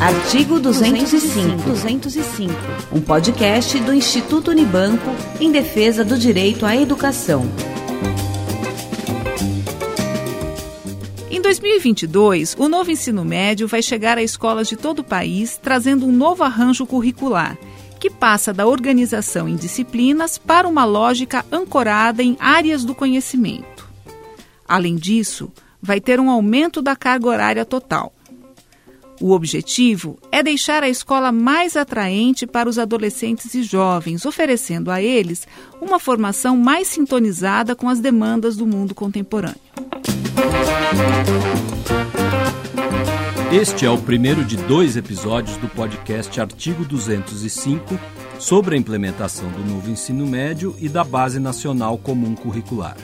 [0.00, 1.62] Artigo 205.
[1.68, 2.54] 205.
[2.90, 5.10] Um podcast do Instituto Unibanco
[5.40, 7.44] em defesa do direito à educação.
[11.30, 16.06] Em 2022, o novo ensino médio vai chegar a escolas de todo o país, trazendo
[16.06, 17.56] um novo arranjo curricular,
[18.02, 23.88] que passa da organização em disciplinas para uma lógica ancorada em áreas do conhecimento.
[24.66, 28.12] Além disso, vai ter um aumento da carga horária total.
[29.20, 35.00] O objetivo é deixar a escola mais atraente para os adolescentes e jovens, oferecendo a
[35.00, 35.46] eles
[35.80, 39.60] uma formação mais sintonizada com as demandas do mundo contemporâneo.
[43.52, 48.00] Este é o primeiro de dois episódios do podcast Artigo 205
[48.38, 52.96] sobre a implementação do novo ensino médio e da Base Nacional Comum Curricular.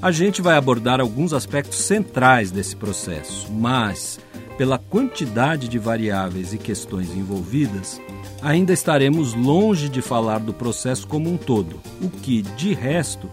[0.00, 4.20] A gente vai abordar alguns aspectos centrais desse processo, mas
[4.56, 8.00] pela quantidade de variáveis e questões envolvidas,
[8.40, 13.28] ainda estaremos longe de falar do processo como um todo, o que, de resto,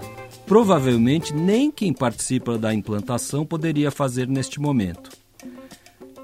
[0.47, 5.16] provavelmente nem quem participa da implantação poderia fazer neste momento.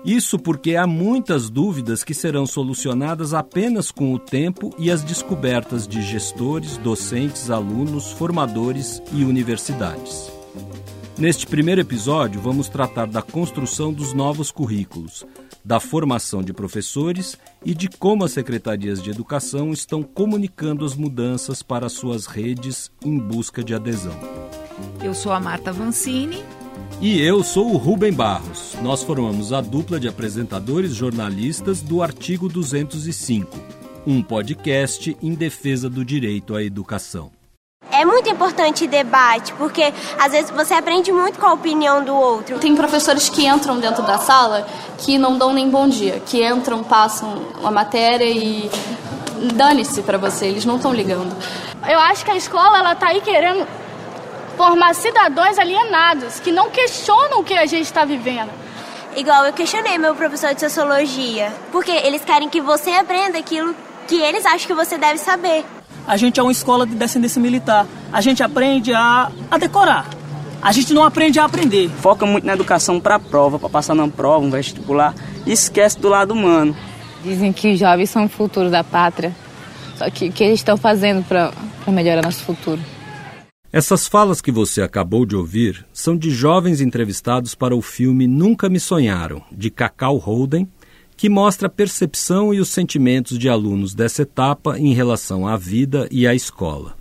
[0.05, 5.87] Isso porque há muitas dúvidas que serão solucionadas apenas com o tempo e as descobertas
[5.87, 10.29] de gestores, docentes, alunos, formadores e universidades.
[11.17, 15.25] Neste primeiro episódio, vamos tratar da construção dos novos currículos,
[15.63, 21.63] da formação de professores e de como as secretarias de educação estão comunicando as mudanças
[21.63, 24.19] para suas redes em busca de adesão.
[25.01, 26.43] Eu sou a Marta Vancini.
[27.01, 28.75] E eu sou o Rubem Barros.
[28.81, 33.57] Nós formamos a dupla de apresentadores jornalistas do Artigo 205,
[34.07, 37.31] um podcast em defesa do direito à educação.
[37.91, 42.57] É muito importante debate, porque às vezes você aprende muito com a opinião do outro.
[42.57, 44.65] Tem professores que entram dentro da sala
[44.97, 48.69] que não dão nem bom dia, que entram, passam a matéria e
[49.53, 51.35] dane-se para você, eles não estão ligando.
[51.87, 53.67] Eu acho que a escola ela tá aí querendo
[54.57, 58.49] formar cidadãos alienados, que não questionam o que a gente está vivendo.
[59.15, 63.75] Igual eu questionei meu professor de sociologia, porque eles querem que você aprenda aquilo
[64.07, 65.63] que eles acham que você deve saber
[66.07, 67.87] a gente é uma escola de descendência militar.
[68.11, 70.07] A gente aprende a, a decorar.
[70.61, 71.89] A gente não aprende a aprender.
[71.89, 75.13] Foca muito na educação para a prova, para passar na prova, um vestibular,
[75.45, 76.75] e esquece do lado humano.
[77.23, 79.33] Dizem que os jovens são o futuro da pátria.
[79.97, 81.51] Só que o que eles estão fazendo para
[81.87, 82.81] melhorar nosso futuro?
[83.73, 88.69] Essas falas que você acabou de ouvir são de jovens entrevistados para o filme Nunca
[88.69, 90.69] Me Sonharam, de Cacau Holden,
[91.17, 96.07] que mostra a percepção e os sentimentos de alunos dessa etapa em relação à vida
[96.11, 96.95] e à escola.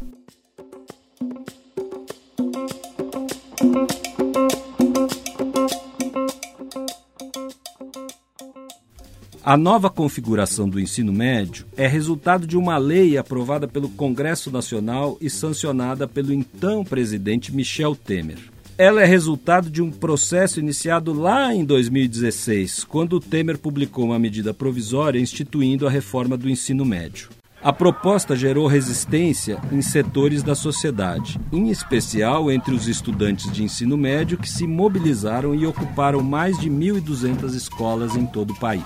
[9.44, 15.18] A nova configuração do ensino médio é resultado de uma lei aprovada pelo Congresso Nacional
[15.20, 18.38] e sancionada pelo então presidente Michel Temer.
[18.78, 24.18] Ela é resultado de um processo iniciado lá em 2016, quando o Temer publicou uma
[24.18, 27.28] medida provisória instituindo a reforma do ensino médio.
[27.64, 33.96] A proposta gerou resistência em setores da sociedade, em especial entre os estudantes de ensino
[33.96, 38.82] médio que se mobilizaram e ocuparam mais de 1.200 escolas em todo o país.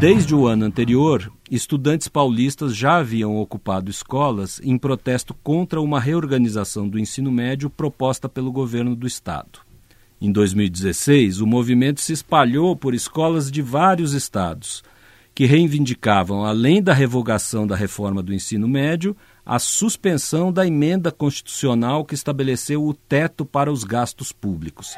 [0.00, 6.88] Desde o ano anterior, estudantes paulistas já haviam ocupado escolas em protesto contra uma reorganização
[6.88, 9.60] do ensino médio proposta pelo governo do estado.
[10.24, 14.84] Em 2016, o movimento se espalhou por escolas de vários estados,
[15.34, 22.04] que reivindicavam, além da revogação da reforma do ensino médio, a suspensão da emenda constitucional
[22.04, 24.94] que estabeleceu o teto para os gastos públicos.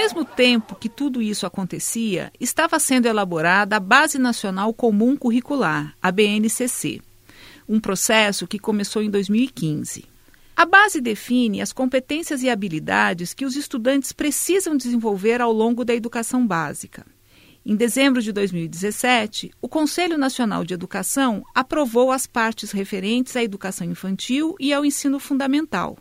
[0.00, 6.10] mesmo tempo que tudo isso acontecia, estava sendo elaborada a Base Nacional Comum Curricular, a
[6.10, 7.02] BNCC,
[7.70, 10.04] um processo que começou em 2015.
[10.56, 15.94] A base define as competências e habilidades que os estudantes precisam desenvolver ao longo da
[15.94, 17.06] educação básica.
[17.64, 23.86] Em dezembro de 2017, o Conselho Nacional de Educação aprovou as partes referentes à educação
[23.86, 25.96] infantil e ao ensino fundamental.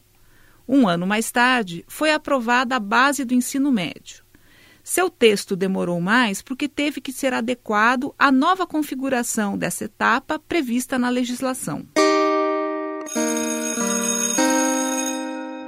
[0.68, 4.24] Um ano mais tarde, foi aprovada a base do ensino médio.
[4.91, 10.97] Seu texto demorou mais porque teve que ser adequado à nova configuração dessa etapa prevista
[10.97, 11.83] na legislação.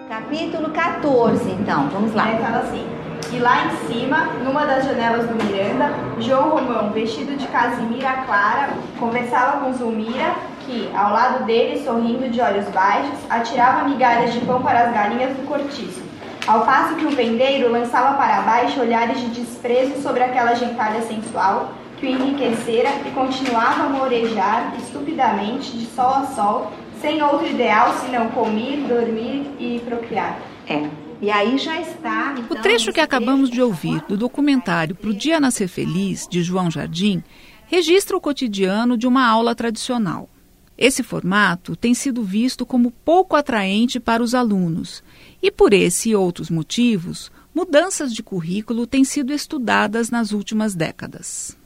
[0.10, 2.24] Capítulo 14, então, vamos lá.
[2.24, 2.84] Aí fala assim:
[3.32, 8.74] E lá em cima, numa das janelas do Miranda, João Romão, vestido de casimira clara,
[8.98, 10.34] conversava com Zulmira,
[10.66, 15.38] que, ao lado dele, sorrindo de olhos baixos, atirava migalhas de pão para as galinhas
[15.38, 16.02] do cortiço,
[16.48, 21.74] ao passo que o vendeiro lançava para baixo olhares de desprezo sobre aquela gentalha sensual
[21.98, 27.94] que o enriquecera e continuava a morejar estupidamente de sol a sol, sem outro ideal
[28.00, 30.40] senão comer, dormir e procriar.
[30.68, 30.90] É.
[31.22, 32.34] E aí já está.
[32.36, 36.72] Então, o trecho que acabamos de ouvir do documentário Pro Dia Nascer Feliz, de João
[36.72, 37.24] Jardim,
[37.68, 40.28] registra o cotidiano de uma aula tradicional.
[40.76, 45.04] Esse formato tem sido visto como pouco atraente para os alunos,
[45.42, 51.58] e por esse e outros motivos, mudanças de currículo têm sido estudadas nas últimas décadas.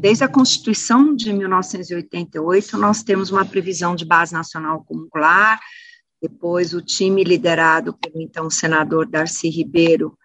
[0.00, 5.60] Desde a Constituição de 1988, nós temos uma previsão de base nacional curricular.
[6.20, 10.18] Depois, o time liderado pelo então senador Darcy Ribeiro,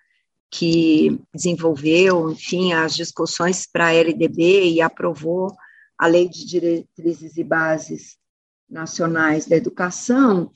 [0.49, 5.55] que desenvolveu, enfim, as discussões para a LDB e aprovou
[5.97, 8.17] a Lei de Diretrizes e Bases
[8.69, 10.51] Nacionais da Educação,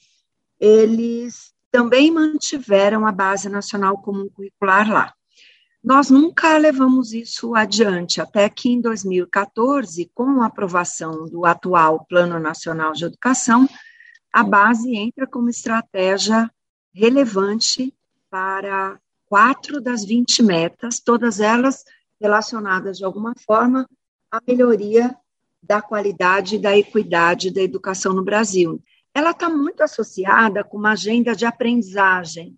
[0.59, 5.13] eles também mantiveram a Base Nacional Comum Curricular lá.
[5.83, 12.39] Nós nunca levamos isso adiante, até que em 2014, com a aprovação do atual Plano
[12.39, 13.67] Nacional de Educação,
[14.31, 16.49] a base entra como estratégia
[16.93, 17.93] relevante
[18.29, 21.83] para quatro das 20 metas, todas elas
[22.19, 23.89] relacionadas de alguma forma
[24.29, 25.17] à melhoria
[25.61, 28.81] da qualidade e da equidade da educação no Brasil
[29.13, 32.55] ela está muito associada com uma agenda de aprendizagem,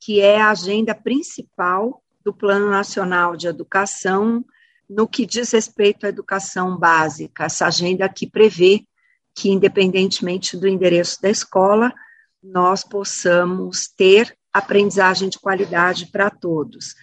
[0.00, 4.44] que é a agenda principal do Plano Nacional de Educação
[4.88, 8.84] no que diz respeito à educação básica, essa agenda que prevê
[9.34, 11.92] que, independentemente do endereço da escola,
[12.42, 16.94] nós possamos ter aprendizagem de qualidade para todos.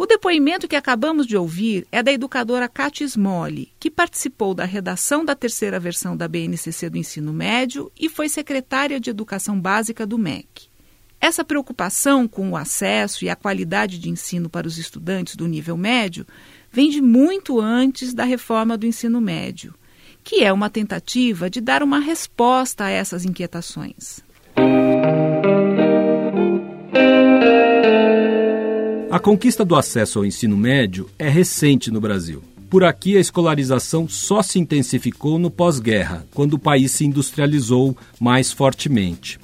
[0.00, 5.24] O depoimento que acabamos de ouvir é da educadora Cátia Smolli, que participou da redação
[5.24, 10.16] da terceira versão da BNCC do ensino médio e foi secretária de Educação Básica do
[10.16, 10.68] MEC.
[11.20, 15.76] Essa preocupação com o acesso e a qualidade de ensino para os estudantes do nível
[15.76, 16.24] médio
[16.70, 19.74] vem de muito antes da reforma do ensino médio,
[20.22, 24.20] que é uma tentativa de dar uma resposta a essas inquietações.
[29.10, 32.42] A conquista do acesso ao ensino médio é recente no Brasil.
[32.68, 38.52] Por aqui, a escolarização só se intensificou no pós-guerra, quando o país se industrializou mais
[38.52, 39.40] fortemente.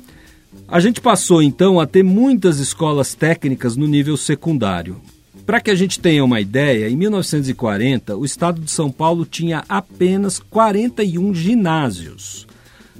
[0.68, 5.00] A gente passou então a ter muitas escolas técnicas no nível secundário.
[5.46, 9.64] Para que a gente tenha uma ideia, em 1940, o estado de São Paulo tinha
[9.66, 12.46] apenas 41 ginásios,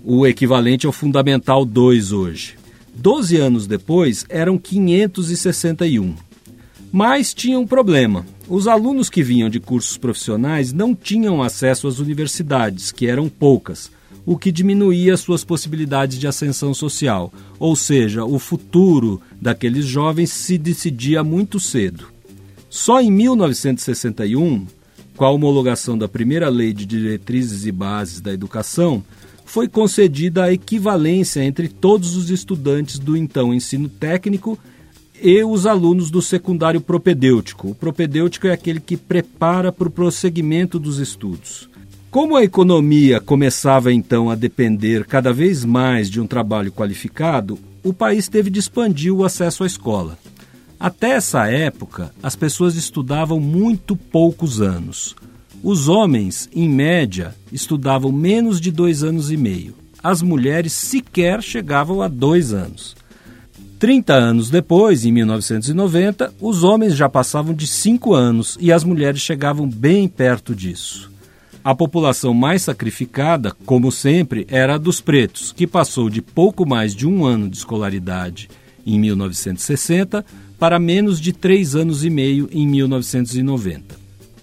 [0.02, 2.55] o equivalente ao Fundamental 2 hoje.
[2.94, 6.14] Doze anos depois, eram 561.
[6.96, 8.25] Mas tinha um problema.
[8.49, 13.91] Os alunos que vinham de cursos profissionais não tinham acesso às universidades, que eram poucas,
[14.25, 20.56] o que diminuía suas possibilidades de ascensão social, ou seja, o futuro daqueles jovens se
[20.56, 22.06] decidia muito cedo.
[22.70, 24.64] Só em 1961,
[25.17, 29.02] com a homologação da primeira Lei de Diretrizes e Bases da Educação,
[29.44, 34.56] foi concedida a equivalência entre todos os estudantes do então ensino técnico
[35.24, 37.70] e os alunos do secundário propedêutico.
[37.70, 41.66] O propedêutico é aquele que prepara para o prosseguimento dos estudos.
[42.10, 47.90] Como a economia começava então a depender cada vez mais de um trabalho qualificado, o
[47.90, 50.19] país teve de expandir o acesso à escola.
[50.78, 55.16] Até essa época, as pessoas estudavam muito poucos anos.
[55.62, 59.74] Os homens, em média, estudavam menos de dois anos e meio.
[60.02, 62.94] As mulheres sequer chegavam a dois anos.
[63.84, 69.20] 30 anos depois, em 1990, os homens já passavam de 5 anos e as mulheres
[69.20, 71.12] chegavam bem perto disso.
[71.62, 76.94] A população mais sacrificada, como sempre, era a dos pretos, que passou de pouco mais
[76.94, 78.48] de um ano de escolaridade
[78.86, 80.24] em 1960
[80.58, 83.96] para menos de três anos e meio em 1990.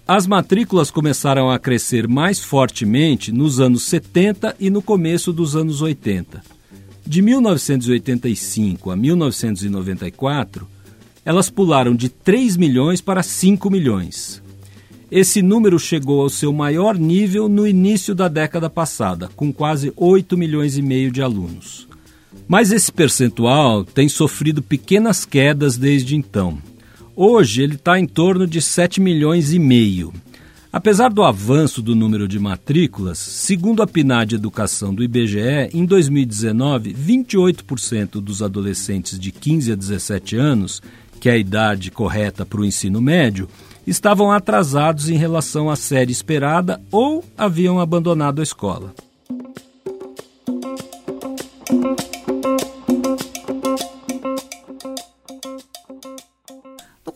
[0.08, 5.82] As matrículas começaram a crescer mais fortemente nos anos 70 e no começo dos anos
[5.82, 6.61] 80.
[7.06, 10.68] De 1985 a 1994,
[11.26, 14.42] elas pularam de 3 milhões para 5 milhões.
[15.12, 20.38] Esse número chegou ao seu maior nível no início da década passada, com quase 8
[20.38, 21.88] milhões e meio de alunos.
[22.48, 26.58] Mas esse percentual tem sofrido pequenas quedas desde então.
[27.14, 30.14] Hoje ele está em torno de 7 milhões e meio.
[30.74, 36.94] Apesar do avanço do número de matrículas, segundo a PNAD Educação do IBGE, em 2019,
[36.94, 40.82] 28% dos adolescentes de 15 a 17 anos,
[41.20, 43.50] que é a idade correta para o ensino médio,
[43.86, 48.94] estavam atrasados em relação à série esperada ou haviam abandonado a escola.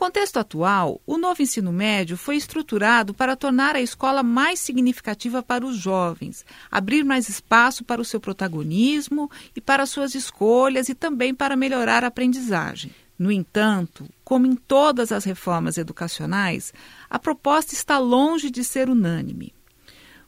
[0.05, 5.65] Contexto atual, o novo ensino médio foi estruturado para tornar a escola mais significativa para
[5.65, 11.33] os jovens, abrir mais espaço para o seu protagonismo e para suas escolhas e também
[11.33, 12.91] para melhorar a aprendizagem.
[13.17, 16.71] No entanto, como em todas as reformas educacionais,
[17.09, 19.55] a proposta está longe de ser unânime.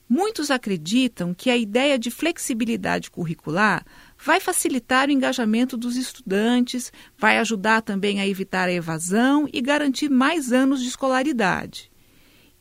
[0.09, 3.85] Muitos acreditam que a ideia de flexibilidade curricular
[4.17, 10.09] vai facilitar o engajamento dos estudantes, vai ajudar também a evitar a evasão e garantir
[10.09, 11.91] mais anos de escolaridade.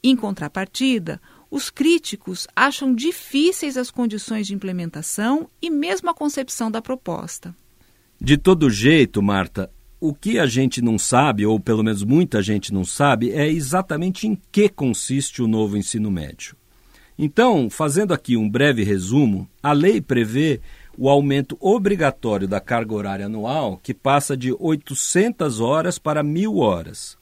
[0.02, 1.20] Em contrapartida,
[1.50, 7.54] os críticos acham difíceis as condições de implementação e mesmo a concepção da proposta.
[8.20, 9.70] De todo jeito, Marta,
[10.00, 14.26] o que a gente não sabe, ou pelo menos muita gente não sabe, é exatamente
[14.26, 16.56] em que consiste o novo ensino médio.
[17.18, 20.60] Então, fazendo aqui um breve resumo, a lei prevê
[20.98, 27.18] o aumento obrigatório da carga horária anual, que passa de 800 horas para 1.000 horas,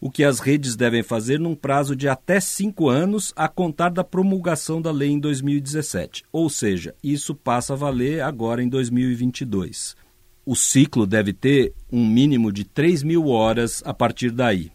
[0.00, 4.04] o que as redes devem fazer num prazo de até cinco anos a contar da
[4.04, 6.24] promulgação da lei em 2017.
[6.30, 9.96] Ou seja, isso passa a valer agora em 2022.
[10.44, 14.70] O ciclo deve ter um mínimo de 3 mil horas a partir daí.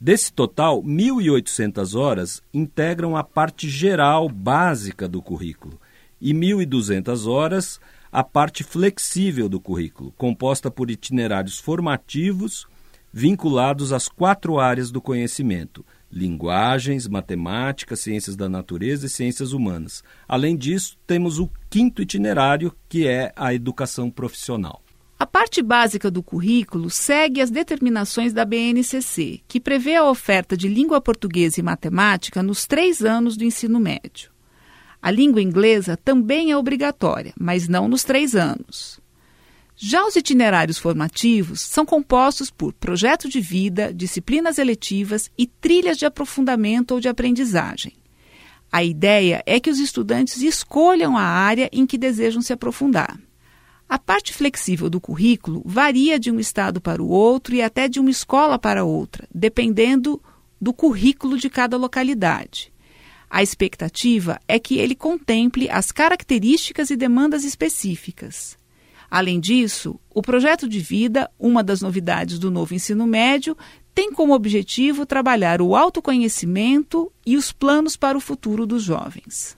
[0.00, 5.78] Desse total, 1.800 horas integram a parte geral básica do currículo
[6.20, 7.80] e 1.200 horas
[8.10, 12.66] a parte flexível do currículo, composta por itinerários formativos
[13.12, 20.04] vinculados às quatro áreas do conhecimento: linguagens, matemática, ciências da natureza e ciências humanas.
[20.28, 24.82] Além disso, temos o quinto itinerário, que é a educação profissional.
[25.18, 30.68] A parte básica do currículo segue as determinações da BNCC, que prevê a oferta de
[30.68, 34.35] língua portuguesa e matemática nos três anos do ensino médio.
[35.06, 38.98] A língua inglesa também é obrigatória, mas não nos três anos.
[39.76, 46.06] Já os itinerários formativos são compostos por projeto de vida, disciplinas eletivas e trilhas de
[46.06, 47.92] aprofundamento ou de aprendizagem.
[48.72, 53.16] A ideia é que os estudantes escolham a área em que desejam se aprofundar.
[53.88, 58.00] A parte flexível do currículo varia de um estado para o outro e até de
[58.00, 60.20] uma escola para outra, dependendo
[60.60, 62.74] do currículo de cada localidade.
[63.36, 68.56] A expectativa é que ele contemple as características e demandas específicas.
[69.10, 73.54] Além disso, o projeto de vida, uma das novidades do novo ensino médio,
[73.94, 79.54] tem como objetivo trabalhar o autoconhecimento e os planos para o futuro dos jovens.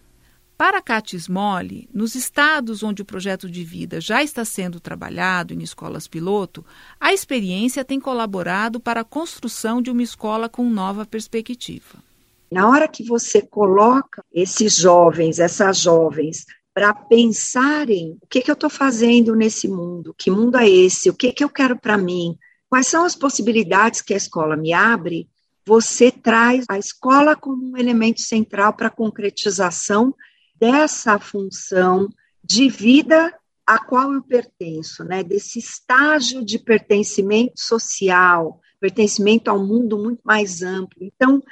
[0.57, 5.63] Para Catis Mole, nos estados onde o projeto de vida já está sendo trabalhado em
[5.63, 6.67] escolas piloto,
[6.99, 12.08] a experiência tem colaborado para a construção de uma escola com nova perspectiva.
[12.51, 18.55] Na hora que você coloca esses jovens, essas jovens, para pensarem o que, que eu
[18.55, 22.37] estou fazendo nesse mundo, que mundo é esse, o que, que eu quero para mim,
[22.69, 25.29] quais são as possibilidades que a escola me abre,
[25.67, 30.15] você traz a escola como um elemento central para a concretização
[30.59, 32.09] dessa função
[32.43, 33.35] de vida
[33.67, 35.23] a qual eu pertenço, né?
[35.23, 41.03] Desse estágio de pertencimento social, pertencimento ao mundo muito mais amplo.
[41.03, 41.43] Então,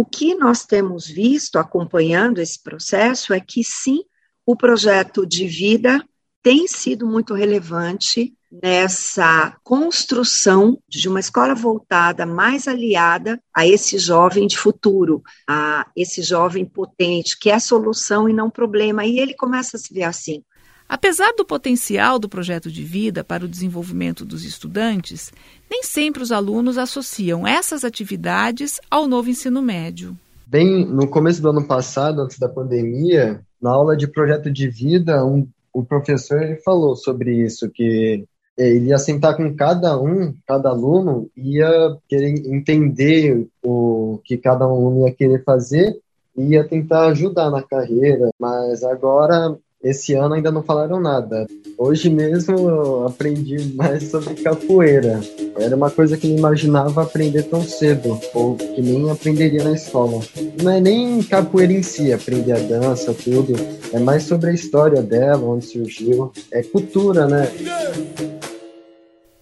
[0.00, 4.02] o que nós temos visto acompanhando esse processo é que sim,
[4.46, 6.02] o projeto de vida
[6.42, 14.46] tem sido muito relevante nessa construção de uma escola voltada mais aliada a esse jovem
[14.46, 19.04] de futuro, a esse jovem potente, que é solução e não problema.
[19.04, 20.42] E ele começa a se ver assim.
[20.90, 25.32] Apesar do potencial do projeto de vida para o desenvolvimento dos estudantes,
[25.70, 30.18] nem sempre os alunos associam essas atividades ao novo ensino médio.
[30.44, 35.24] Bem, no começo do ano passado, antes da pandemia, na aula de projeto de vida,
[35.24, 38.24] um, o professor ele falou sobre isso, que
[38.58, 45.06] ele ia sentar com cada um, cada aluno, ia querer entender o que cada aluno
[45.06, 45.96] ia querer fazer
[46.36, 51.46] ia tentar ajudar na carreira, mas agora esse ano ainda não falaram nada.
[51.78, 55.20] Hoje mesmo eu aprendi mais sobre capoeira.
[55.56, 60.20] Era uma coisa que não imaginava aprender tão cedo, ou que nem aprenderia na escola.
[60.62, 63.54] Não é nem capoeira em si, aprender a dança, tudo.
[63.92, 66.30] É mais sobre a história dela, onde surgiu.
[66.50, 67.50] É cultura, né?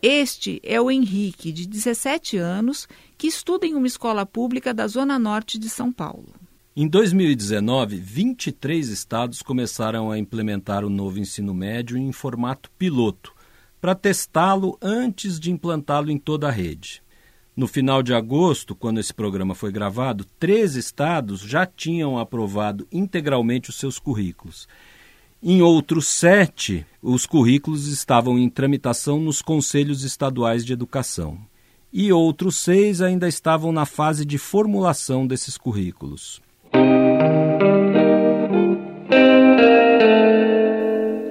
[0.00, 5.18] Este é o Henrique, de 17 anos, que estuda em uma escola pública da Zona
[5.18, 6.47] Norte de São Paulo.
[6.80, 13.34] Em 2019, 23 estados começaram a implementar o novo ensino médio em formato piloto,
[13.80, 17.02] para testá-lo antes de implantá-lo em toda a rede.
[17.56, 23.70] No final de agosto, quando esse programa foi gravado, três estados já tinham aprovado integralmente
[23.70, 24.68] os seus currículos.
[25.42, 31.40] Em outros sete, os currículos estavam em tramitação nos conselhos estaduais de educação.
[31.92, 36.40] E outros seis ainda estavam na fase de formulação desses currículos.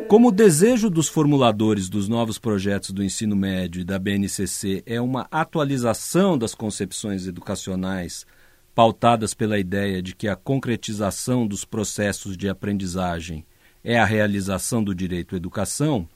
[0.07, 5.01] Como o desejo dos formuladores dos novos projetos do ensino médio e da BNCC é
[5.01, 8.25] uma atualização das concepções educacionais
[8.73, 13.45] pautadas pela ideia de que a concretização dos processos de aprendizagem
[13.83, 16.07] é a realização do direito à educação,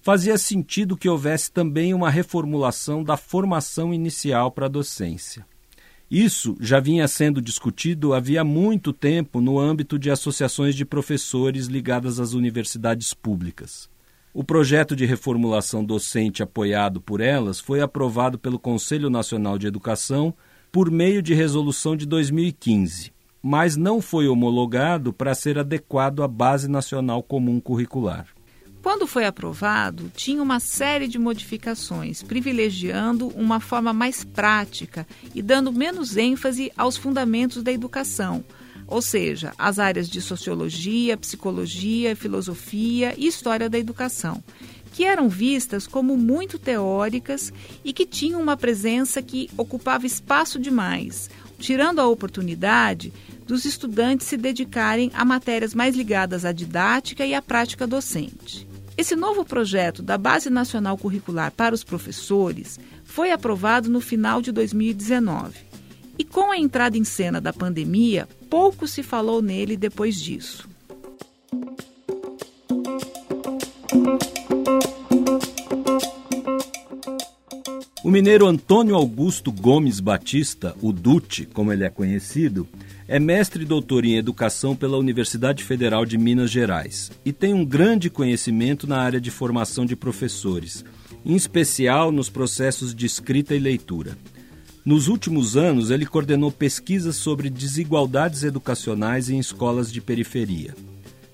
[0.00, 5.46] fazia sentido que houvesse também uma reformulação da formação inicial para a docência.
[6.10, 12.18] Isso já vinha sendo discutido havia muito tempo no âmbito de associações de professores ligadas
[12.18, 13.90] às universidades públicas.
[14.32, 20.32] O projeto de reformulação docente apoiado por elas foi aprovado pelo Conselho Nacional de Educação
[20.72, 23.12] por meio de resolução de 2015,
[23.42, 28.37] mas não foi homologado para ser adequado à Base Nacional Comum Curricular.
[28.82, 35.72] Quando foi aprovado, tinha uma série de modificações, privilegiando uma forma mais prática e dando
[35.72, 38.44] menos ênfase aos fundamentos da educação,
[38.86, 44.42] ou seja, as áreas de sociologia, psicologia, filosofia e história da educação,
[44.92, 47.52] que eram vistas como muito teóricas
[47.84, 53.12] e que tinham uma presença que ocupava espaço demais, tirando a oportunidade
[53.44, 58.67] dos estudantes se dedicarem a matérias mais ligadas à didática e à prática docente.
[58.98, 64.50] Esse novo projeto da Base Nacional Curricular para os Professores foi aprovado no final de
[64.50, 65.54] 2019.
[66.18, 70.68] E com a entrada em cena da pandemia, pouco se falou nele depois disso.
[78.02, 82.66] O mineiro Antônio Augusto Gomes Batista, o Dute, como ele é conhecido,
[83.08, 87.64] é mestre e doutor em educação pela Universidade Federal de Minas Gerais e tem um
[87.64, 90.84] grande conhecimento na área de formação de professores,
[91.24, 94.18] em especial nos processos de escrita e leitura.
[94.84, 100.74] Nos últimos anos, ele coordenou pesquisas sobre desigualdades educacionais em escolas de periferia.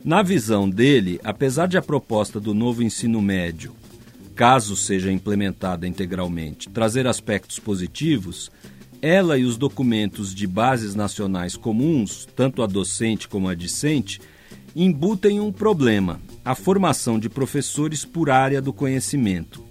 [0.05, 3.75] Na visão dele, apesar de a proposta do novo ensino médio,
[4.37, 8.51] caso seja implementada integralmente, trazer aspectos positivos,
[9.05, 14.19] ela e os documentos de bases nacionais comuns, tanto a docente como a discente,
[14.75, 19.63] embutem um problema: a formação de professores por área do conhecimento,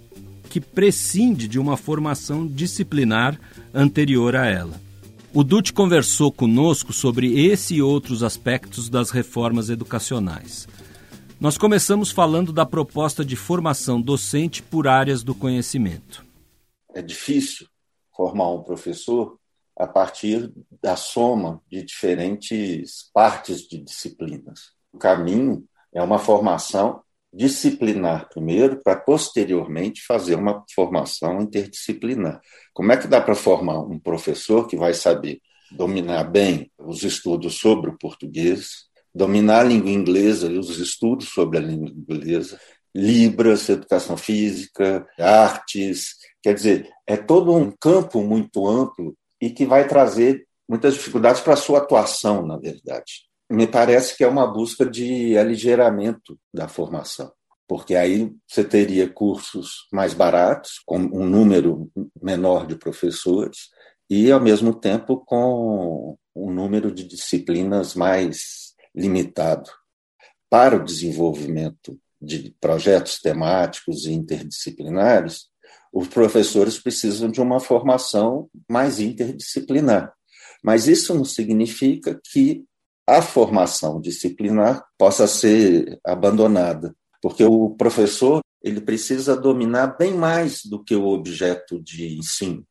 [0.48, 3.36] que prescinde de uma formação disciplinar
[3.74, 4.80] anterior a ela.
[5.32, 10.68] O Dut conversou conosco sobre esse e outros aspectos das reformas educacionais.
[11.40, 16.24] Nós começamos falando da proposta de formação docente por áreas do conhecimento.
[16.94, 17.66] É difícil
[18.14, 19.38] formar um professor
[19.76, 24.72] a partir da soma de diferentes partes de disciplinas.
[24.92, 32.40] O caminho é uma formação disciplinar primeiro, para posteriormente fazer uma formação interdisciplinar.
[32.72, 35.40] Como é que dá para formar um professor que vai saber
[35.72, 41.58] dominar bem os estudos sobre o português, dominar a língua inglesa e os estudos sobre
[41.58, 42.58] a língua inglesa,
[42.96, 49.88] Libras, educação física, artes, quer dizer, é todo um campo muito amplo e que vai
[49.88, 53.22] trazer muitas dificuldades para a sua atuação, na verdade.
[53.50, 57.32] Me parece que é uma busca de aligeiramento da formação,
[57.66, 61.90] porque aí você teria cursos mais baratos, com um número
[62.22, 63.70] menor de professores,
[64.10, 69.70] e, ao mesmo tempo, com um número de disciplinas mais limitado
[70.50, 75.48] para o desenvolvimento de projetos temáticos e interdisciplinares,
[75.94, 80.12] os professores precisam de uma formação mais interdisciplinar.
[80.60, 82.64] Mas isso não significa que
[83.06, 90.82] a formação disciplinar possa ser abandonada, porque o professor ele precisa dominar bem mais do
[90.82, 92.66] que o objeto de ensino.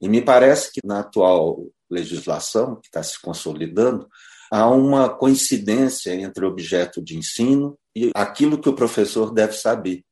[0.00, 4.08] E me parece que na atual legislação, que está se consolidando,
[4.50, 10.04] há uma coincidência entre o objeto de ensino e aquilo que o professor deve saber.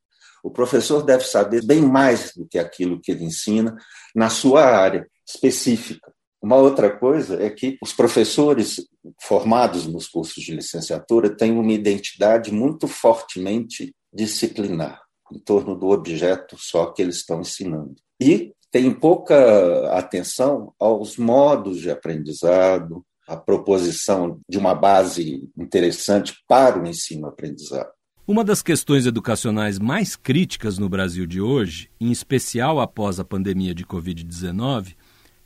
[0.42, 3.76] O professor deve saber bem mais do que aquilo que ele ensina
[4.14, 6.12] na sua área específica.
[6.42, 8.82] Uma outra coisa é que os professores
[9.20, 16.56] formados nos cursos de licenciatura têm uma identidade muito fortemente disciplinar, em torno do objeto
[16.58, 17.94] só que eles estão ensinando.
[18.18, 26.82] E tem pouca atenção aos modos de aprendizado, a proposição de uma base interessante para
[26.82, 27.90] o ensino-aprendizado.
[28.30, 33.74] Uma das questões educacionais mais críticas no Brasil de hoje, em especial após a pandemia
[33.74, 34.94] de Covid-19,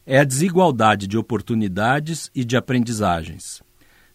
[0.04, 3.62] é a desigualdade de oportunidades e de aprendizagens.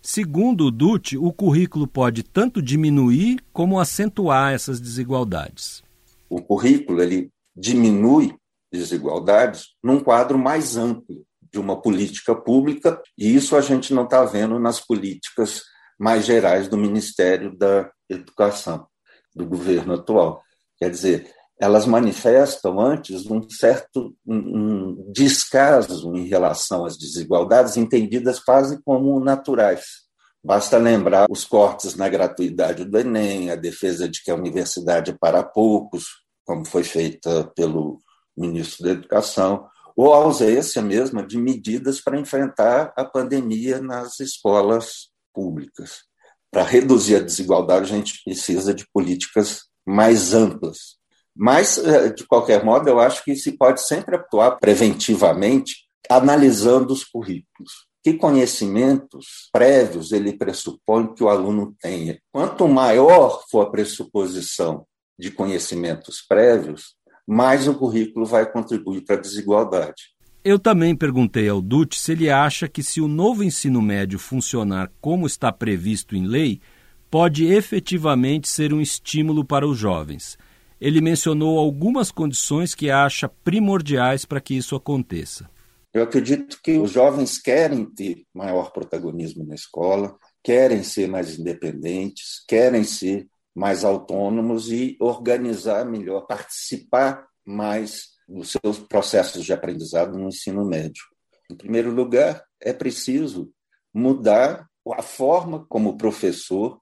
[0.03, 5.81] Segundo o DUT, o currículo pode tanto diminuir como acentuar essas desigualdades.
[6.29, 8.35] O currículo ele diminui
[8.71, 14.23] desigualdades num quadro mais amplo de uma política pública, e isso a gente não está
[14.25, 15.63] vendo nas políticas
[15.97, 18.87] mais gerais do Ministério da Educação,
[19.35, 20.41] do governo atual.
[20.77, 28.81] Quer dizer, elas manifestam antes um certo um descaso em relação às desigualdades, entendidas quase
[28.81, 30.07] como naturais.
[30.41, 35.17] Basta lembrar os cortes na gratuidade do Enem, a defesa de que a universidade é
[35.19, 36.05] para poucos,
[36.45, 37.99] como foi feita pelo
[38.37, 39.67] ministro da Educação,
[39.97, 46.08] ou a ausência mesmo de medidas para enfrentar a pandemia nas escolas públicas.
[46.51, 50.97] Para reduzir a desigualdade, a gente precisa de políticas mais amplas.
[51.35, 57.03] Mas, eh, de qualquer modo, eu acho que se pode sempre atuar preventivamente, analisando os
[57.03, 57.87] currículos.
[58.03, 62.19] Que conhecimentos prévios ele pressupõe que o aluno tenha?
[62.31, 64.85] Quanto maior for a pressuposição
[65.17, 66.95] de conhecimentos prévios,
[67.27, 70.15] mais o currículo vai contribuir para a desigualdade.
[70.49, 74.91] Eu também perguntei ao Dutti se ele acha que, se o novo ensino médio funcionar
[74.99, 76.59] como está previsto em lei,
[77.07, 80.39] pode efetivamente ser um estímulo para os jovens.
[80.81, 85.47] Ele mencionou algumas condições que acha primordiais para que isso aconteça.
[85.93, 92.43] Eu acredito que os jovens querem ter maior protagonismo na escola, querem ser mais independentes,
[92.47, 100.27] querem ser mais autônomos e organizar melhor, participar mais dos seus processos de aprendizado no
[100.27, 101.03] ensino médio.
[101.51, 103.51] Em primeiro lugar, é preciso
[103.93, 106.79] mudar a forma como o professor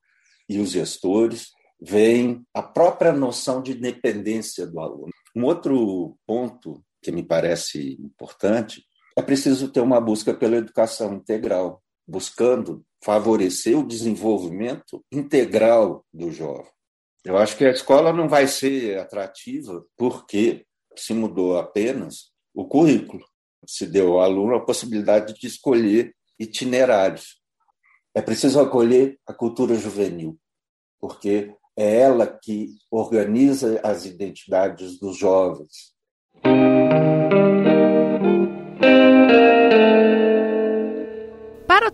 [0.49, 5.11] e os gestores veem a própria noção de independência do aluno.
[5.35, 8.83] Um outro ponto que me parece importante
[9.15, 16.71] é preciso ter uma busca pela educação integral, buscando favorecer o desenvolvimento integral do jovem.
[17.23, 20.65] Eu acho que a escola não vai ser atrativa porque
[21.01, 23.25] se mudou apenas o currículo,
[23.65, 27.41] se deu ao aluno a possibilidade de escolher itinerários.
[28.15, 30.37] É preciso acolher a cultura juvenil,
[30.99, 35.95] porque é ela que organiza as identidades dos jovens.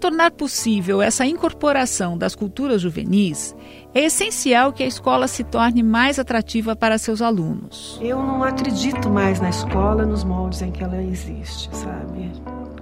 [0.04, 3.56] Tornar possível essa incorporação das culturas juvenis,
[3.94, 7.98] é essencial que a escola se torne mais atrativa para seus alunos.
[8.02, 12.34] Eu não acredito mais na escola nos moldes em que ela existe, sabe?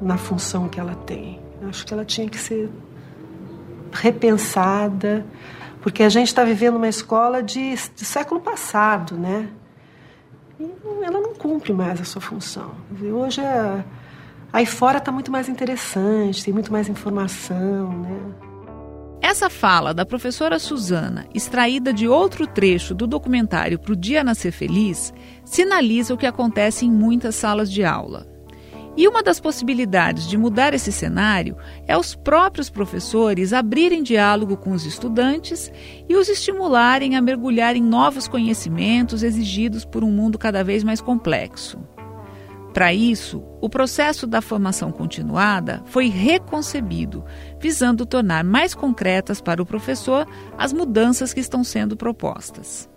[0.01, 1.39] Na função que ela tem.
[1.69, 2.71] Acho que ela tinha que ser
[3.91, 5.23] repensada,
[5.79, 9.47] porque a gente está vivendo uma escola de, de século passado, né?
[10.59, 10.65] E
[11.03, 12.71] ela não cumpre mais a sua função.
[12.99, 13.83] Hoje é
[14.53, 18.51] Aí fora está muito mais interessante, tem muito mais informação, né?
[19.21, 25.13] Essa fala da professora Suzana, extraída de outro trecho do documentário Pro Dia Nascer Feliz,
[25.45, 28.27] sinaliza o que acontece em muitas salas de aula.
[28.97, 31.55] E uma das possibilidades de mudar esse cenário
[31.87, 35.71] é os próprios professores abrirem diálogo com os estudantes
[36.09, 40.99] e os estimularem a mergulhar em novos conhecimentos exigidos por um mundo cada vez mais
[40.99, 41.79] complexo.
[42.73, 47.23] Para isso, o processo da formação continuada foi reconcebido,
[47.59, 50.25] visando tornar mais concretas para o professor
[50.57, 52.89] as mudanças que estão sendo propostas.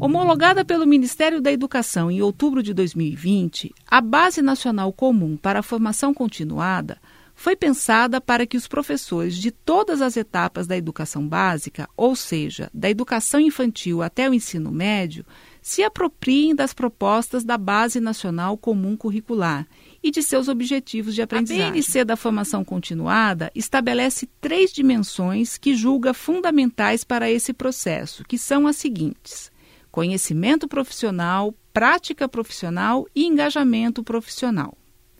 [0.00, 5.62] Homologada pelo Ministério da Educação em outubro de 2020, a Base Nacional Comum para a
[5.62, 6.98] Formação Continuada
[7.38, 12.68] foi pensada para que os professores de todas as etapas da educação básica, ou seja,
[12.74, 15.24] da educação infantil até o ensino médio,
[15.62, 19.68] se apropriem das propostas da Base Nacional Comum Curricular
[20.02, 21.68] e de seus objetivos de aprendizagem.
[21.68, 28.36] A BNC da Formação Continuada estabelece três dimensões que julga fundamentais para esse processo, que
[28.36, 29.52] são as seguintes:
[29.92, 34.77] conhecimento profissional, prática profissional e engajamento profissional.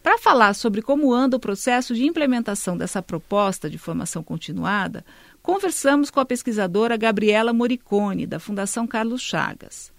[0.09, 5.05] Para falar sobre como anda o processo de implementação dessa proposta de formação continuada,
[5.43, 9.93] conversamos com a pesquisadora Gabriela Moricone, da Fundação Carlos Chagas.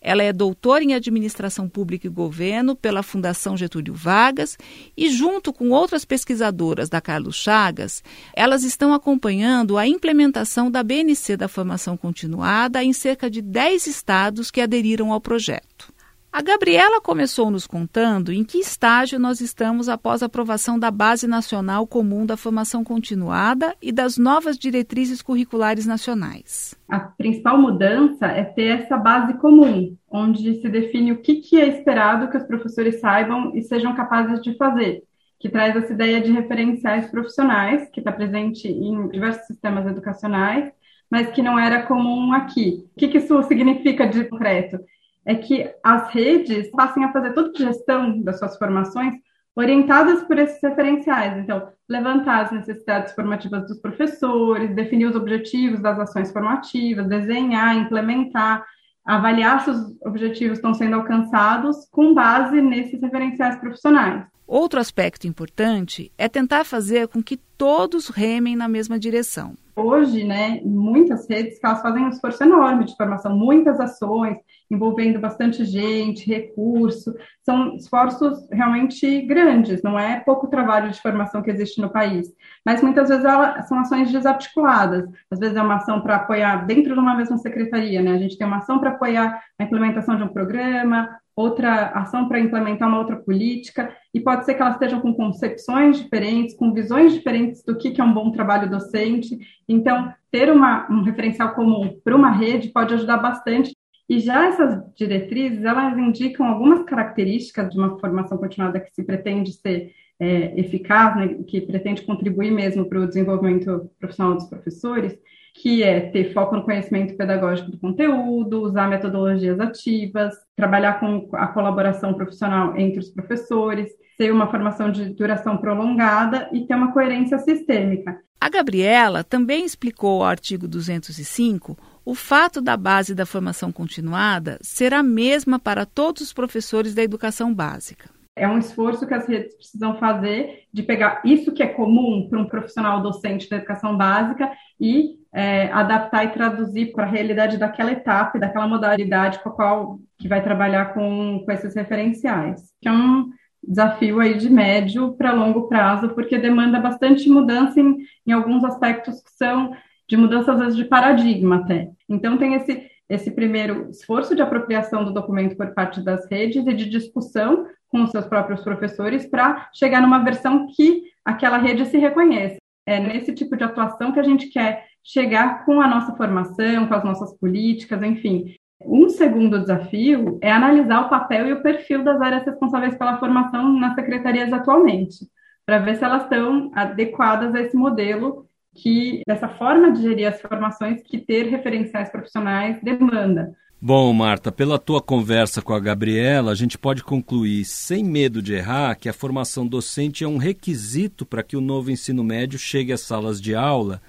[0.00, 4.56] Ela é doutora em Administração Pública e Governo pela Fundação Getúlio Vargas
[4.96, 8.04] e, junto com outras pesquisadoras da Carlos Chagas,
[8.36, 14.48] elas estão acompanhando a implementação da BNC da Formação Continuada em cerca de 10 estados
[14.48, 15.95] que aderiram ao projeto.
[16.36, 21.26] A Gabriela começou nos contando em que estágio nós estamos após a aprovação da Base
[21.26, 26.76] Nacional Comum da Formação Continuada e das novas diretrizes curriculares nacionais.
[26.90, 31.68] A principal mudança é ter essa base comum, onde se define o que, que é
[31.68, 35.04] esperado que os professores saibam e sejam capazes de fazer,
[35.40, 40.70] que traz essa ideia de referenciais profissionais, que está presente em diversos sistemas educacionais,
[41.10, 42.84] mas que não era comum aqui.
[42.94, 44.78] O que, que isso significa de concreto?
[45.26, 49.14] É que as redes passem a fazer toda a gestão das suas formações
[49.56, 51.36] orientadas por esses referenciais.
[51.38, 58.64] Então, levantar as necessidades formativas dos professores, definir os objetivos das ações formativas, desenhar, implementar,
[59.04, 64.24] avaliar se os objetivos estão sendo alcançados com base nesses referenciais profissionais.
[64.46, 69.56] Outro aspecto importante é tentar fazer com que todos remem na mesma direção.
[69.78, 74.38] Hoje, né, muitas redes elas fazem um esforço enorme de formação, muitas ações
[74.70, 81.50] envolvendo bastante gente, recurso, são esforços realmente grandes, não é pouco trabalho de formação que
[81.50, 82.26] existe no país,
[82.64, 86.94] mas muitas vezes elas são ações desarticuladas, às vezes é uma ação para apoiar dentro
[86.94, 90.22] de uma mesma secretaria, né, a gente tem uma ação para apoiar a implementação de
[90.22, 95.00] um programa, outra ação para implementar uma outra política, e pode ser que elas estejam
[95.00, 99.38] com concepções diferentes, com visões diferentes do que, que é um bom trabalho docente.
[99.68, 103.76] Então, ter uma, um referencial comum para uma rede pode ajudar bastante.
[104.08, 109.52] E já essas diretrizes, elas indicam algumas características de uma formação continuada que se pretende
[109.52, 115.18] ser é, eficaz, né, que pretende contribuir mesmo para o desenvolvimento profissional dos professores,
[115.62, 121.46] que é ter foco no conhecimento pedagógico do conteúdo, usar metodologias ativas, trabalhar com a
[121.48, 123.88] colaboração profissional entre os professores,
[124.18, 128.18] ter uma formação de duração prolongada e ter uma coerência sistêmica.
[128.40, 134.92] A Gabriela também explicou ao artigo 205 o fato da base da formação continuada ser
[134.92, 138.10] a mesma para todos os professores da educação básica.
[138.36, 142.38] É um esforço que as redes precisam fazer de pegar isso que é comum para
[142.38, 147.92] um profissional docente da educação básica e é, adaptar e traduzir para a realidade daquela
[147.92, 152.72] etapa, daquela modalidade com a qual que vai trabalhar com, com esses referenciais.
[152.80, 153.28] Que é um
[153.62, 159.22] desafio aí de médio para longo prazo, porque demanda bastante mudança em, em alguns aspectos
[159.22, 159.76] que são
[160.08, 161.90] de mudança, às vezes, de paradigma até.
[162.08, 166.72] Então, tem esse, esse primeiro esforço de apropriação do documento por parte das redes e
[166.72, 171.98] de discussão com os seus próprios professores para chegar numa versão que aquela rede se
[171.98, 172.56] reconheça.
[172.86, 176.94] É nesse tipo de atuação que a gente quer chegar com a nossa formação, com
[176.94, 178.54] as nossas políticas, enfim.
[178.80, 183.72] Um segundo desafio é analisar o papel e o perfil das áreas responsáveis pela formação
[183.72, 185.26] nas secretarias atualmente,
[185.64, 190.40] para ver se elas estão adequadas a esse modelo que, dessa forma de gerir as
[190.40, 193.54] formações que ter referenciais profissionais demanda.
[193.88, 198.52] Bom, Marta, pela tua conversa com a Gabriela, a gente pode concluir, sem medo de
[198.52, 202.92] errar, que a formação docente é um requisito para que o novo ensino médio chegue
[202.92, 204.02] às salas de aula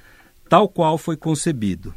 [0.50, 1.94] tal qual foi concebido.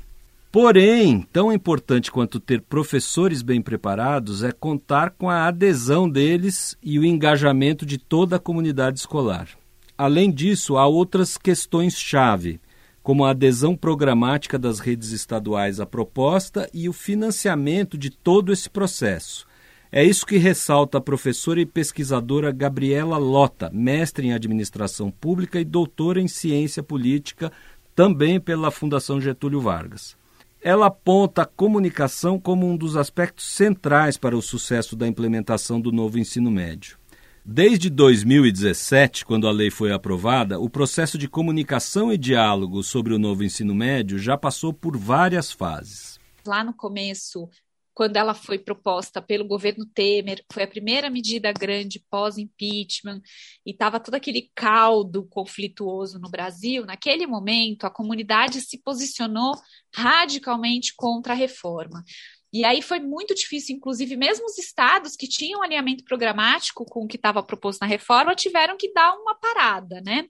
[0.52, 6.98] Porém, tão importante quanto ter professores bem preparados é contar com a adesão deles e
[6.98, 9.48] o engajamento de toda a comunidade escolar.
[9.96, 12.60] Além disso, há outras questões-chave
[13.02, 18.68] como a adesão programática das redes estaduais à proposta e o financiamento de todo esse
[18.68, 19.46] processo.
[19.92, 25.64] É isso que ressalta a professora e pesquisadora Gabriela Lota, mestre em administração pública e
[25.64, 27.50] doutora em ciência política,
[27.94, 30.16] também pela Fundação Getúlio Vargas.
[30.62, 35.90] Ela aponta a comunicação como um dos aspectos centrais para o sucesso da implementação do
[35.90, 36.98] novo ensino médio.
[37.44, 43.18] Desde 2017, quando a lei foi aprovada, o processo de comunicação e diálogo sobre o
[43.18, 46.20] novo ensino médio já passou por várias fases.
[46.46, 47.48] Lá no começo,
[47.94, 53.22] quando ela foi proposta pelo governo Temer, foi a primeira medida grande pós-impeachment,
[53.64, 59.54] e estava todo aquele caldo conflituoso no Brasil, naquele momento a comunidade se posicionou
[59.94, 62.04] radicalmente contra a reforma.
[62.52, 67.06] E aí foi muito difícil, inclusive, mesmo os estados que tinham alinhamento programático com o
[67.06, 70.26] que estava proposto na reforma tiveram que dar uma parada, né?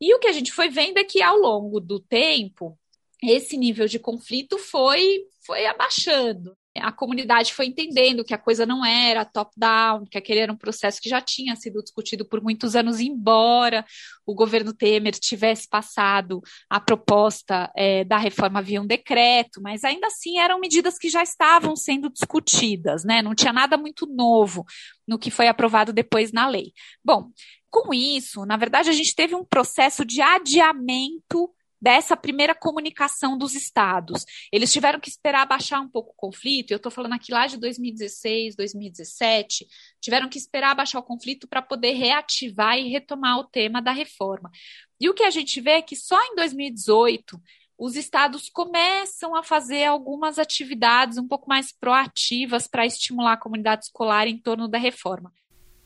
[0.00, 2.78] E o que a gente foi vendo é que ao longo do tempo,
[3.22, 8.84] esse nível de conflito foi, foi abaixando a comunidade foi entendendo que a coisa não
[8.84, 13.00] era top-down, que aquele era um processo que já tinha sido discutido por muitos anos,
[13.00, 13.84] embora
[14.26, 20.08] o governo Temer tivesse passado a proposta é, da reforma via um decreto, mas ainda
[20.08, 23.22] assim eram medidas que já estavam sendo discutidas, né?
[23.22, 24.64] Não tinha nada muito novo
[25.06, 26.72] no que foi aprovado depois na lei.
[27.04, 27.30] Bom,
[27.70, 31.50] com isso, na verdade, a gente teve um processo de adiamento
[31.84, 34.24] dessa primeira comunicação dos estados.
[34.50, 37.58] Eles tiveram que esperar baixar um pouco o conflito, eu estou falando aqui lá de
[37.58, 39.66] 2016, 2017,
[40.00, 44.50] tiveram que esperar baixar o conflito para poder reativar e retomar o tema da reforma.
[44.98, 47.38] E o que a gente vê é que só em 2018
[47.76, 53.84] os estados começam a fazer algumas atividades um pouco mais proativas para estimular a comunidade
[53.84, 55.30] escolar em torno da reforma.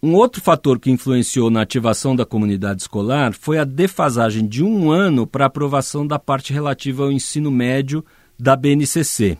[0.00, 4.92] Um outro fator que influenciou na ativação da comunidade escolar foi a defasagem de um
[4.92, 8.04] ano para a aprovação da parte relativa ao ensino médio
[8.38, 9.37] da BNCC.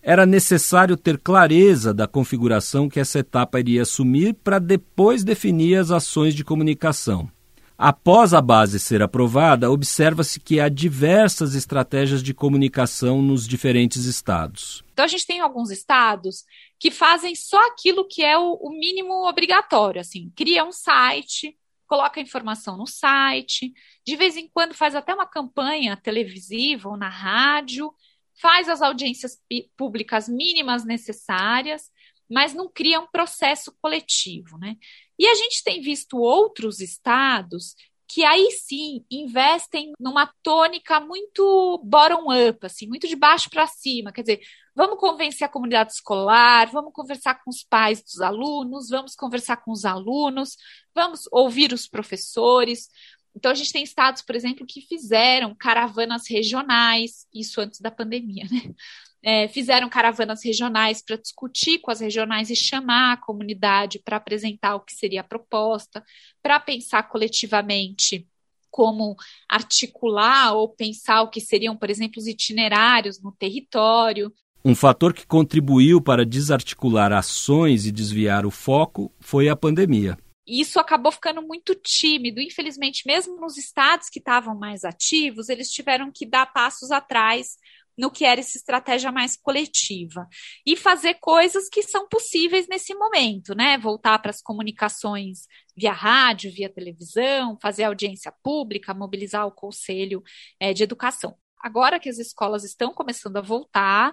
[0.00, 5.90] Era necessário ter clareza da configuração que essa etapa iria assumir para depois definir as
[5.90, 7.28] ações de comunicação.
[7.76, 14.84] Após a base ser aprovada, observa-se que há diversas estratégias de comunicação nos diferentes estados.
[14.92, 16.44] Então, a gente tem alguns estados
[16.78, 21.56] que fazem só aquilo que é o, mínimo obrigatório, assim, cria um site,
[21.86, 23.72] coloca a informação no site,
[24.06, 27.92] de vez em quando faz até uma campanha televisiva ou na rádio,
[28.40, 29.38] faz as audiências
[29.76, 31.90] públicas mínimas necessárias,
[32.32, 34.76] mas não cria um processo coletivo, né?
[35.18, 37.74] E a gente tem visto outros estados
[38.08, 44.12] que aí sim investem numa tônica muito bottom-up, assim, muito de baixo para cima.
[44.12, 44.40] Quer dizer,
[44.74, 49.70] vamos convencer a comunidade escolar, vamos conversar com os pais dos alunos, vamos conversar com
[49.72, 50.58] os alunos,
[50.94, 52.88] vamos ouvir os professores.
[53.34, 58.44] Então, a gente tem estados, por exemplo, que fizeram caravanas regionais, isso antes da pandemia,
[58.50, 58.74] né?
[59.22, 64.74] É, fizeram caravanas regionais para discutir com as regionais e chamar a comunidade para apresentar
[64.74, 66.04] o que seria a proposta,
[66.42, 68.26] para pensar coletivamente
[68.70, 69.14] como
[69.48, 74.32] articular ou pensar o que seriam, por exemplo, os itinerários no território.
[74.64, 80.16] Um fator que contribuiu para desarticular ações e desviar o foco foi a pandemia.
[80.46, 82.40] Isso acabou ficando muito tímido.
[82.40, 87.56] Infelizmente, mesmo nos estados que estavam mais ativos, eles tiveram que dar passos atrás
[87.96, 90.26] no que era essa estratégia mais coletiva
[90.66, 93.78] e fazer coisas que são possíveis nesse momento, né?
[93.78, 100.22] Voltar para as comunicações via rádio, via televisão, fazer audiência pública, mobilizar o conselho
[100.60, 101.36] é, de educação.
[101.60, 104.12] Agora que as escolas estão começando a voltar,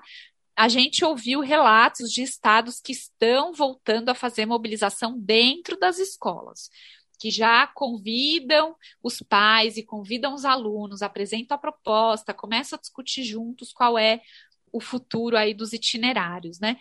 [0.55, 6.69] a gente ouviu relatos de estados que estão voltando a fazer mobilização dentro das escolas
[7.19, 13.23] que já convidam os pais e convidam os alunos, apresentam a proposta, começam a discutir
[13.23, 14.21] juntos qual é
[14.71, 16.77] o futuro aí dos itinerários, né?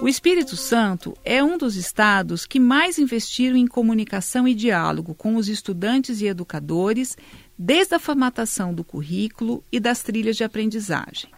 [0.00, 5.36] O Espírito Santo é um dos estados que mais investiram em comunicação e diálogo com
[5.36, 7.18] os estudantes e educadores,
[7.58, 11.30] desde a formatação do currículo e das trilhas de aprendizagem.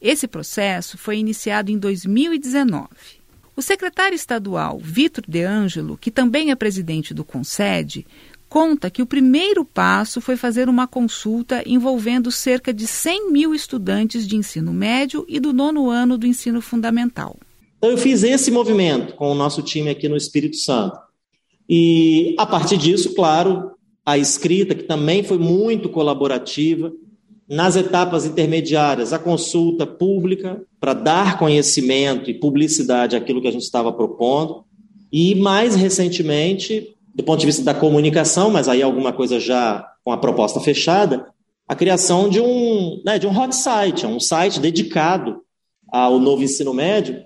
[0.00, 2.88] Esse processo foi iniciado em 2019.
[3.56, 8.06] O secretário estadual Vitor De Angelo, que também é presidente do Concede,
[8.48, 14.26] conta que o primeiro passo foi fazer uma consulta envolvendo cerca de 100 mil estudantes
[14.26, 17.36] de ensino médio e do nono ano do ensino fundamental.
[17.76, 20.98] Então, eu fiz esse movimento com o nosso time aqui no Espírito Santo.
[21.68, 23.72] E, a partir disso, claro,
[24.04, 26.92] a escrita, que também foi muito colaborativa,
[27.48, 33.62] nas etapas intermediárias, a consulta pública para dar conhecimento e publicidade àquilo que a gente
[33.62, 34.64] estava propondo.
[35.10, 40.12] E, mais recentemente, do ponto de vista da comunicação, mas aí alguma coisa já com
[40.12, 41.26] a proposta fechada,
[41.66, 45.40] a criação de um, né, de um hot site, um site dedicado
[45.90, 47.24] ao novo ensino médio,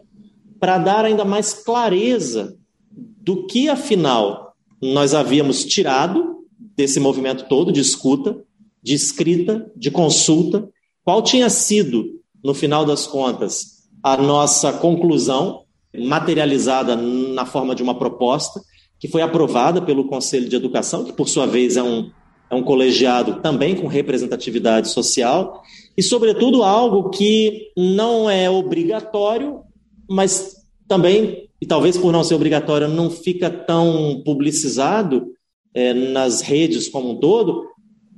[0.60, 2.56] para dar ainda mais clareza
[2.90, 6.44] do que, afinal, nós havíamos tirado
[6.76, 8.36] desse movimento todo de escuta
[8.82, 10.68] de escrita, de consulta,
[11.04, 15.62] qual tinha sido, no final das contas, a nossa conclusão,
[15.96, 18.60] materializada na forma de uma proposta,
[18.98, 22.10] que foi aprovada pelo Conselho de Educação, que por sua vez é um,
[22.50, 25.62] é um colegiado também com representatividade social,
[25.96, 29.60] e, sobretudo, algo que não é obrigatório,
[30.08, 30.56] mas
[30.88, 35.26] também, e talvez por não ser obrigatório, não fica tão publicizado
[35.74, 37.66] é, nas redes como um todo,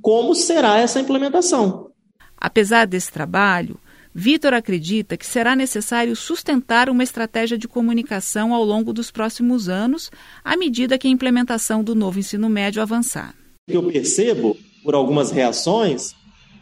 [0.05, 1.89] como será essa implementação.
[2.37, 3.79] Apesar desse trabalho,
[4.13, 10.11] Vitor acredita que será necessário sustentar uma estratégia de comunicação ao longo dos próximos anos,
[10.43, 13.33] à medida que a implementação do novo ensino médio avançar.
[13.67, 16.13] O que eu percebo, por algumas reações,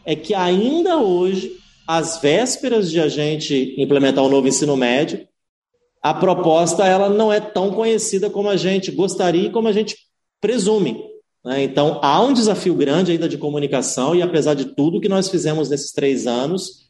[0.06, 1.54] é que ainda hoje,
[1.86, 5.28] às vésperas de a gente implementar o novo ensino médio,
[6.02, 9.98] a proposta ela não é tão conhecida como a gente gostaria e como a gente
[10.40, 11.12] presume.
[11.44, 11.62] Né?
[11.62, 15.68] Então, há um desafio grande ainda de comunicação, e apesar de tudo que nós fizemos
[15.68, 16.84] nesses três anos,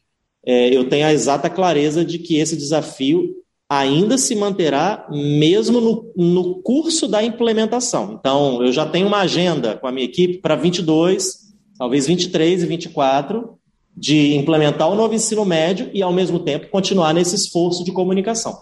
[0.45, 3.35] é, eu tenho a exata clareza de que esse desafio
[3.67, 8.15] ainda se manterá mesmo no, no curso da implementação.
[8.19, 12.65] Então, eu já tenho uma agenda com a minha equipe para 22, talvez 23 e
[12.65, 13.57] 24,
[13.97, 18.55] de implementar o novo ensino médio e, ao mesmo tempo, continuar nesse esforço de comunicação.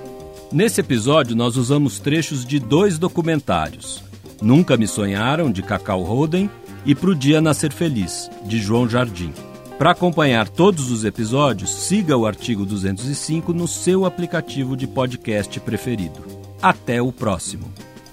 [0.52, 4.04] Nesse episódio, nós usamos trechos de dois documentários:
[4.42, 6.50] Nunca Me Sonharam, de Cacau Roden,
[6.84, 9.32] e Pro Dia Nascer Feliz, de João Jardim.
[9.78, 16.39] Para acompanhar todos os episódios, siga o artigo 205 no seu aplicativo de podcast preferido.
[16.62, 17.72] Até o próximo.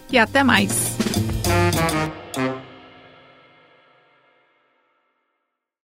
[0.10, 0.95] E até mais.